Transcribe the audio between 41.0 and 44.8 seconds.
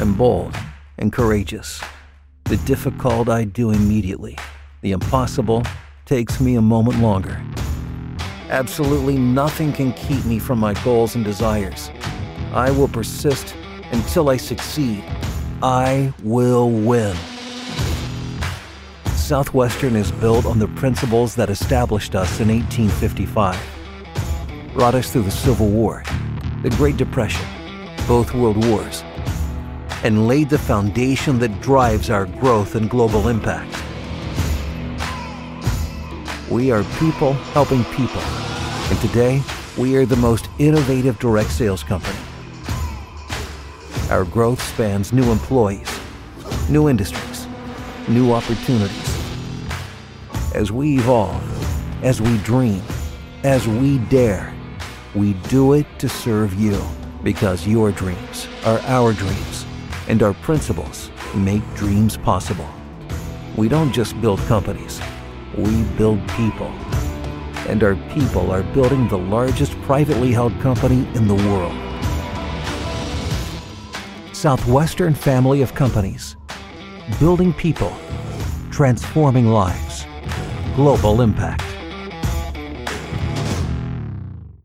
direct sales company. Our growth